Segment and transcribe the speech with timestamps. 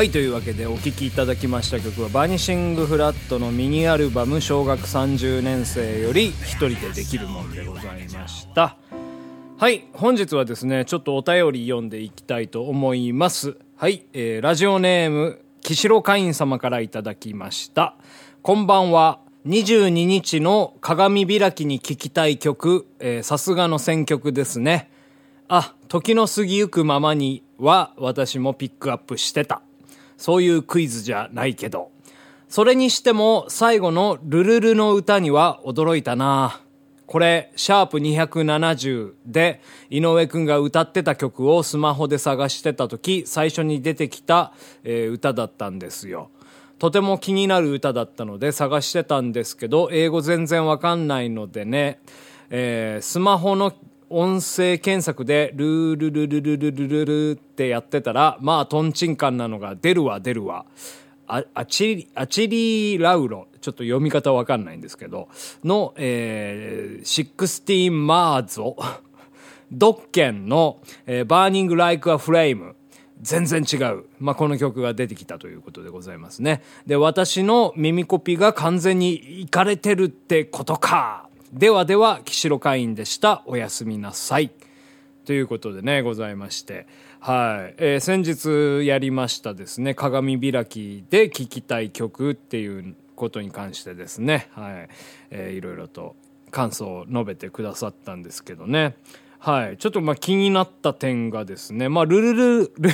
[0.00, 8.78] はいというわけでお聴きいただきました曲はバニシングフラットのミニアルバム小学30年生より一人でできるもんでございました。
[9.58, 13.58] はい本日はですねちょっとお便り読んでいきたいと思います。
[13.76, 17.94] はい、えーラジオネーム岸代会員様からいただきました。
[18.40, 19.18] こんばんは。
[19.46, 22.86] 22日の鏡開きに聴きたい曲。
[23.20, 24.90] さすがの選曲ですね。
[25.48, 29.60] あ、時の過ぎゆくままには私もピックアップしてた。
[30.20, 31.90] そういうクイズじゃないけど。
[32.48, 36.60] それにしても最後のルルルの歌には驚いたな。
[37.06, 44.52] これ、シャープ270で井上くんが歌ってた曲をスマホで探してた時、最初に出てきた、
[44.84, 46.30] えー歌だったんですよ。
[46.78, 51.98] とても気になる歌だったので探してたんですけど、英語全然わかんないのでね、
[52.50, 53.72] えースマホの
[54.10, 60.66] 音声検索でルールルルルルルルルってやってたら、まあトンチンカンなのが出るわ出るわ。
[61.28, 65.28] あアチリアチリラウロ、ちょっと読み方わかんないんですけど、
[65.62, 68.76] の、えー、 Sixteen Marzo、
[69.70, 72.74] ドッケンの、えー、 Burning Like a Flame。
[73.22, 74.06] 全然違う。
[74.18, 76.62] まあ、この曲が出てきたということでございますね。
[76.86, 81.29] で、私の耳コピが完全にいかれてるってことか。
[81.52, 83.42] ではでは、岸路会員でした。
[83.44, 84.52] おやすみなさい。
[85.24, 86.86] ということでね、ございまして。
[87.18, 87.74] はい。
[87.78, 94.88] えー先日やりましたですね、鏡開きで聴きたい曲っていうことに関してですね、はい。
[95.32, 96.14] えーいろいろと
[96.52, 98.94] 感想を述べてくださったんですけどね。
[99.42, 99.78] はい。
[99.78, 102.90] ちょっとまあ気になった点がですね、まあルルル、ル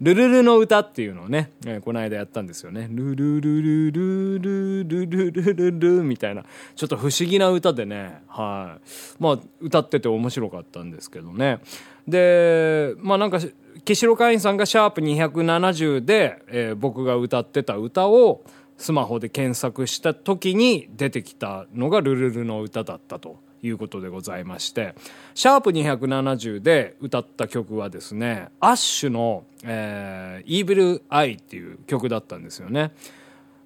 [0.00, 2.88] ルルルの歌っていうのをね、えーこの間やったんですよね。
[2.90, 9.22] ルルルルルルルルルルルみたいな、ちょっと不思議な歌でね、はい。
[9.22, 11.60] まあ歌ってて面白かったんですけどね。
[12.06, 13.38] で、まあなんか、
[13.84, 18.42] 岸代会員さんがシャープ270で、えー僕が歌ってた歌を
[18.78, 24.94] スマホで検索した時に出てきたのがルルルの歌だったということでございまして、
[25.34, 32.92] シャープ270で歌った曲はですね、アッシュの、えー、Evil Eye っていう曲だったんですよね。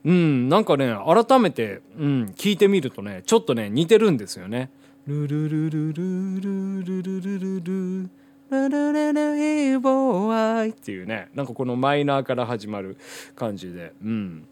[0.04, 4.70] うん、なんかね、改めて、うん、聞いてみるとね、ちょっとね、似てるんですよね。
[5.06, 7.60] ルルルルルルルルルルル
[8.04, 8.10] ル
[8.50, 12.96] ララララヘイボーアイっていうね、なんかこのマイナーから始まる
[13.34, 14.46] 感じで、うん。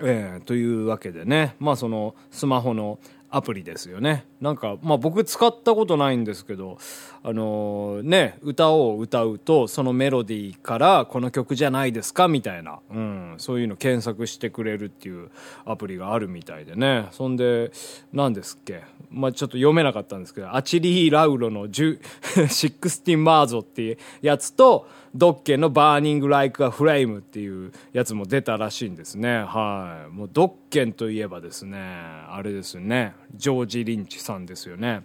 [0.00, 2.98] えーというわけでね、まあそのスマホの
[3.34, 4.26] アプリですよね。
[4.42, 6.76] なんか、まあ僕使ったことないんですけど、
[7.22, 15.30] あのーね、歌を歌うと、そのメロディーからこの曲じゃないですかみたいな、うん、そういうの検索してくれるっていう
[15.64, 17.08] アプリがあるみたいでね。
[17.10, 17.72] そんで、
[18.12, 29.44] 何ですっけ、まあちょっと読めなかったんですけど、アチリー・ラウロの10 16 Marzo っていうやつと、ドッケンの Burning Like a Flame っていうやつも出たらしいんですね。
[29.44, 30.10] はい。
[30.10, 35.02] もうドッケンといえばですね、あれですよね、ジョージ・リンチさんですよね。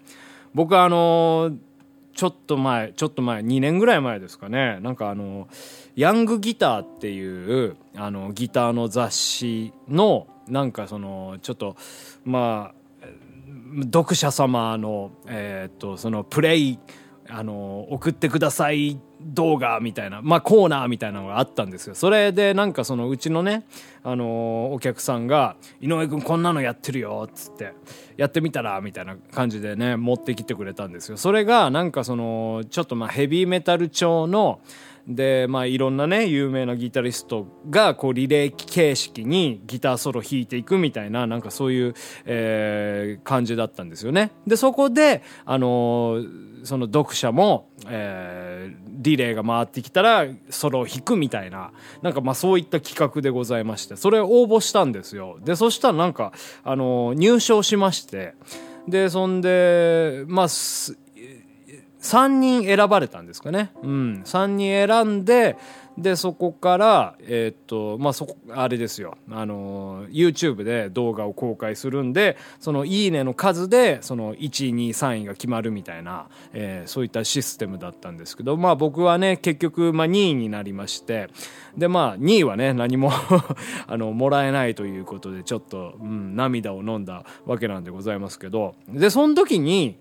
[0.53, 1.57] 僕はあのー
[2.17, 5.47] ちょっと前、ちょっと前、2年ぐらい前ですかね、なんかあの、
[5.95, 11.75] ヤングギターっていう、あの、ギターの雑誌の、なんかその、ちょっと、
[12.25, 12.77] まあ、
[13.83, 16.79] 読者様の、えーっと、そのプレイ、
[17.29, 21.95] あの、送ってください動画みたいな、まあコーナーみたいなのがあったんですよ。
[21.95, 23.65] それでなんかそのうちのね、
[24.03, 27.73] あのお客さんが、井上くんこんなのやってるよ、っつって、
[28.15, 31.17] やってみたら、みたいな感じでね、持ってきてくれたんですよ。
[31.17, 34.59] それがなんかその、ちょっとまあヘビーメタル調の、
[35.07, 41.93] で、まあいろんなね、有名なギタリストが、こうリレー形式にギターソロ弾いていくみたいな、なんかそういう、
[42.25, 44.31] えー感じだったんですよね。
[44.45, 51.71] で、そこで、あのーその読者も、えーリレーが回ってきたらソロを弾くみたいな、
[52.01, 55.37] なんかまあそういった企画でございまして、それ応募したんですよ。
[55.45, 56.33] で、そしたらなんか、
[56.63, 58.33] あのー入賞しまして、
[58.87, 60.47] で、そんで、まあ、
[62.07, 63.71] 3人選ばれたんですかね。
[63.83, 64.21] うん。
[64.23, 65.57] 3人選んで、
[65.97, 69.17] で、そこから、えーっと、まあ、そこ、あれですよ。
[69.31, 81.29] あの、YouTube で動画を公開するんで、その、いいねの数で、その、1位、2位、3位が決まるみたいな、えーそういったシステムだったんですけど、まあ、僕はね、結局、まあ、2位になりまして、
[81.75, 83.11] で、まあ、2位はね、何も
[83.87, 89.97] あの、もらえないということで、ちょっと、うん、涙を飲んだわけなんでございますけど、で、その時に、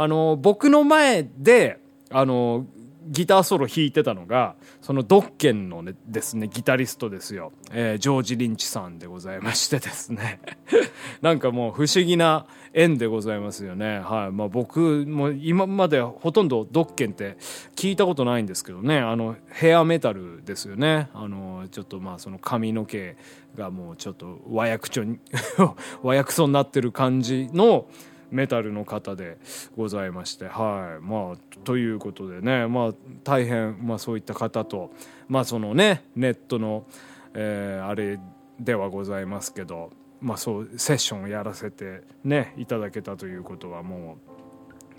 [0.00, 1.80] あの、僕の前で、
[2.10, 2.66] あの、
[3.08, 7.50] ギターソロ弾いてたのが、そのドッケンのね、ですね、ギタリストですよ。
[7.72, 10.40] えージョージ・リンチさんでございましてですね。
[11.20, 13.98] なんかもう不思議な縁でございますよね。
[13.98, 14.30] はい。
[14.30, 17.36] まあ僕も今までほとんどドッケンって
[17.74, 21.08] 聞いたことないんですけどね、あの、ヘアメタルですよね。
[21.12, 23.16] あの、ちょっとまあその髪の毛
[23.56, 25.18] がもうちょっと和訳調に、
[26.04, 27.88] 和訳そうになってる感じの、
[28.30, 29.38] メタルの方で
[29.76, 31.04] ございましてはい。
[31.04, 32.94] まあということでねまあ
[33.24, 34.92] 大変まあそういった方と
[35.28, 36.86] まあそのねネットの、
[37.34, 38.18] えーあれ
[38.60, 44.18] ではございますけどまあそうセッションをやらせてねいただけたということはも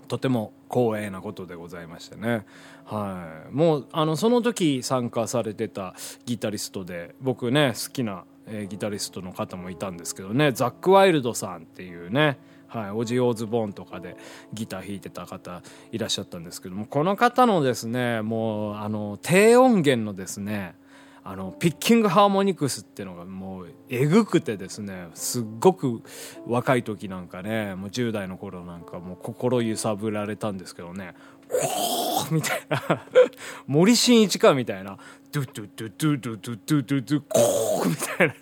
[0.02, 2.44] うとても光栄なことでございましてね、
[2.84, 5.94] はい、もうあのその時参加されてた
[6.26, 12.38] ギタリストで僕ね好きな、えーギタリストの方もいたんですけどねザック・ワイルドさんっていうね
[12.70, 14.16] はい、オジ・オーズボーンとかで
[14.52, 20.76] ギター弾いてた方いらっしゃったんですけどもこの方のですねもうあの低音源のですね
[21.24, 26.02] あのピッキングハーモニクスっていうのがもうえぐくてですねすっごく
[26.46, 31.14] 若い時なんかねもう10代の頃なんかもう心揺さぶられたんですけどね。
[32.30, 33.06] みたいな。
[33.66, 34.98] 森進一かみたいな。
[35.32, 38.34] ドゥドゥドゥドゥドゥドゥドゥドゥドゥコーみたいな。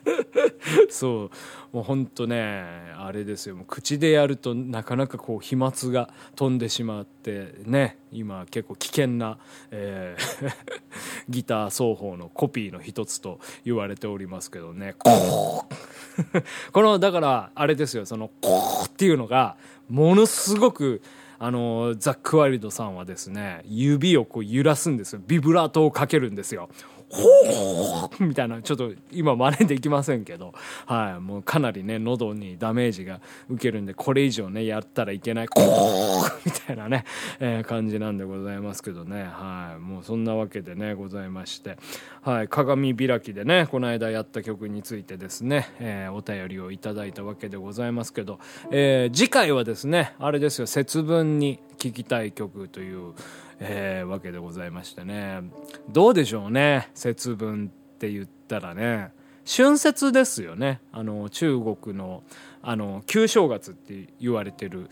[0.88, 1.30] そう。
[1.76, 2.64] もうほんとね
[2.96, 3.56] あれですよ。
[3.56, 7.98] もう口でやるとなかなかこう飛沫が飛んでしまってね。
[8.10, 9.38] 今結構危険な、
[9.70, 10.52] えー
[11.28, 14.94] ギター奏法のコピーの一つと言われておりますけどね。
[14.96, 18.06] コーこのだからあれですよ。
[18.06, 19.56] そのコーっていうのが
[19.88, 21.02] ものすごく
[21.40, 25.20] あのザック・ワイルドさんはですね指をこう揺らすんですよ。
[25.26, 26.68] ビブラートをかけるんですよ。
[27.10, 30.52] ほーみたいなちょっと今真似できませんけど。
[30.86, 35.48] はいもうかなりね喉にダメージが受けるんでこれ以上ねやったらいけない。
[35.48, 37.04] コーみたいなね、
[37.40, 39.24] えー感じなんでございますけどね。
[39.24, 41.78] はいもうそんなわけでねございまして。
[42.22, 48.38] はい鏡開きでねこの間やった曲についてですね、えーお便りをいただいたわけでございますけど、
[48.70, 53.14] えー次回はですねあれですよ節分に聴きたい曲という
[53.60, 55.42] えーわけでございましてね。
[55.90, 59.12] どうでしょうね節分って言ったらね。
[59.46, 60.80] 春節ですよね。
[60.92, 62.22] あの中国の
[62.60, 64.88] あの旧正月って言われてる、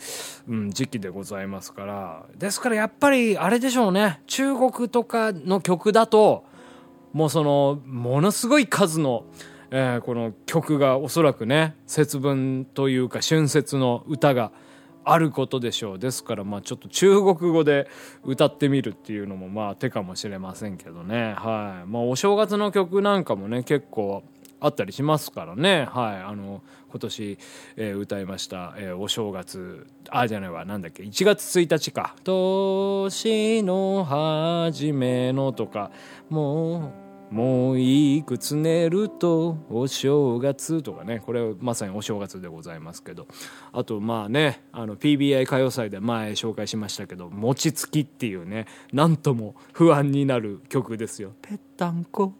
[0.48, 2.24] うん、時期でございますから。
[2.36, 4.22] ですからやっぱりあれでしょうね。
[4.26, 6.44] 中国とかの曲だと
[7.12, 9.24] もうそのものすごい数の、
[9.70, 14.52] えーこの曲がおそらくね節分というか春節の歌が
[15.08, 15.98] あることでしょう。
[16.00, 17.88] ですからまあちょっと中国語で
[18.24, 21.34] 歌ってみるっていうのもまあ手かもしれませんけどね。
[21.38, 21.88] はい。
[21.88, 24.24] まあお正月の曲なんかもね結構
[24.58, 25.86] あったりしますからね。
[25.92, 26.16] はい。
[26.22, 26.60] あの
[26.90, 27.38] 今年、
[27.76, 30.64] えー歌いました、えーお正月あじゃないわ。
[30.64, 31.04] なんだっけ。
[31.04, 35.92] 1月1日か「年の初めの」とか
[36.28, 43.26] もうもういくつ寝るとお正月とかねこれはまさにお正月でございますけど。
[43.72, 51.32] あとまあねあの PBI 歌謡祭で前紹介しましたけど「餅つき」っていうねなんとも不安になる曲ですよ。
[51.42, 52.32] ぺったんこ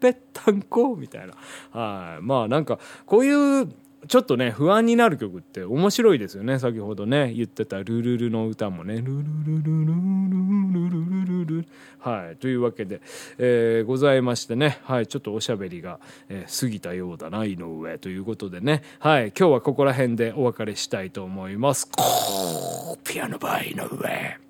[0.00, 1.34] ぺったんこみたいな。
[1.70, 2.22] はい。
[2.22, 3.68] まあなんかこういう
[4.08, 6.58] ちょっとね不安になる曲って面白いですよね。
[6.58, 11.64] 先ほどね言ってた「ルルル」の歌もね「ルルルルルルルルルルル」
[12.00, 12.36] はい。
[12.36, 13.00] というわけで、
[13.38, 14.78] えーございましてね。
[14.84, 15.06] はい。
[15.06, 17.98] ちょっとおしゃべりが、えー過ぎたようだな井上。
[17.98, 18.82] ということでね。
[18.98, 19.32] はい。
[19.38, 21.90] 今日はここら辺でお別れしたいと思います。
[23.04, 24.43] ピアノバー井上。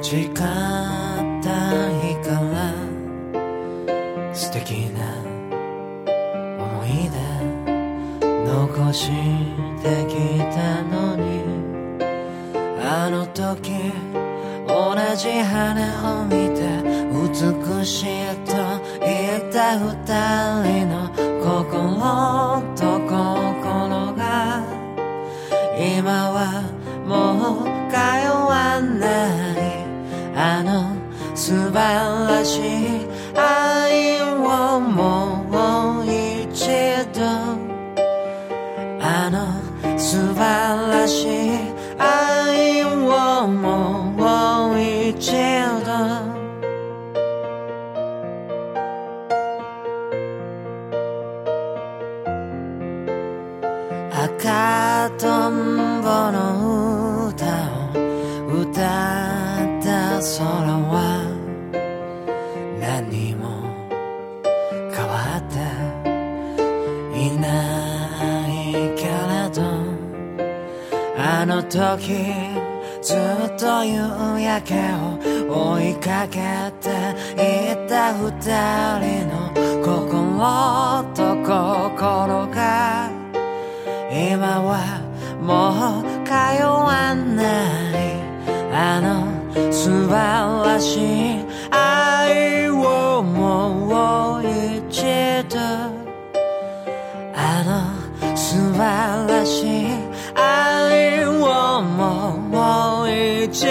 [0.00, 2.72] 誓った日から
[4.32, 4.98] 素敵な
[6.58, 7.16] 思い出
[8.46, 9.10] 残し
[9.82, 10.14] てき
[10.54, 11.22] たのに
[12.80, 13.92] あの時
[14.68, 15.52] 同じ羽
[16.04, 16.58] を見て
[17.12, 18.06] 美しい
[18.46, 18.54] と
[19.00, 19.82] 言った二
[20.62, 20.94] 人の
[21.42, 24.62] 心と心が
[25.76, 26.62] 今は
[27.06, 29.17] もう通わない
[31.48, 32.60] 素晴らしい
[33.34, 36.68] 愛をもう一
[37.14, 37.24] 度。
[39.00, 40.42] あの素晴
[40.92, 41.28] らしい
[41.96, 42.88] 愛を
[43.48, 45.32] もう一
[45.86, 45.88] 度。
[54.12, 55.52] 赤とん
[56.02, 56.36] ぼの
[57.28, 57.40] 歌
[57.72, 58.84] を歌っ
[59.82, 59.88] た
[60.18, 60.38] 空
[60.76, 60.87] は
[71.68, 72.24] 時
[73.02, 73.18] ずっ
[73.58, 74.74] と夕焼け
[75.50, 76.40] を追いかけ
[76.80, 76.88] て
[77.36, 78.30] いた二
[79.00, 79.52] 人の
[79.84, 83.10] 心と心が
[84.10, 85.02] 今は
[85.40, 86.32] もう通
[86.64, 87.42] わな
[88.04, 88.18] い。
[88.72, 95.02] あの素晴らしい愛をもう一
[95.48, 95.58] 度
[97.34, 100.07] あの素晴らしい。
[103.48, 103.68] もう一度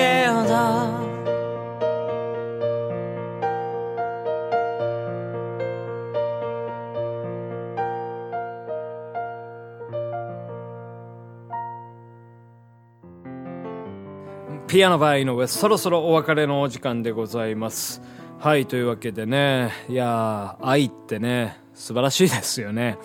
[14.67, 18.01] ピアノバー井上そろそろお別れのお時間でございます。
[18.39, 19.71] はいというわけでね。
[19.87, 22.97] いやー愛ってね素晴らしいですよね。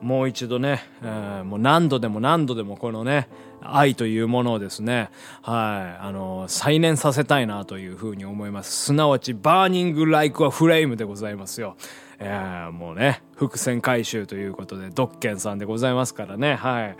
[0.00, 3.28] もう一度ね、えーもう何度でも何度でもこのね
[3.62, 5.10] 愛というものをですね
[5.42, 8.86] はいあの再燃させたいなというふうに思います。
[8.86, 11.76] すなわちバーニングライクはフレームでございますよ。
[12.22, 16.56] えーもうね伏線回収ということでドッケンさんでございますからね。
[16.56, 16.96] はい。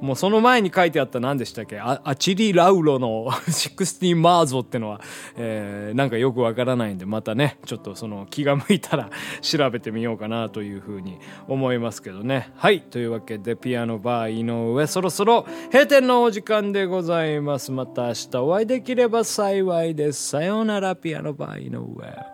[0.00, 1.78] もうその前に書いてあった何でしたっけ？
[1.78, 5.00] あアチリ・ラウロの 16 Marzo ってのは、
[5.36, 12.50] えーなんかよくわからないんでまたねちょっとその気が向いたら 調べてみようかなというふうに思いますけどね。
[12.56, 12.80] はい。
[12.80, 14.44] というわけでピアノバー井
[14.76, 17.70] 上そろそろ閉店のお時間でございます。
[17.70, 20.30] また明日お会いできれば幸いです。
[20.30, 22.33] さようならピアノバー井上。